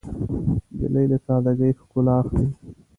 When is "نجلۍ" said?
0.77-1.05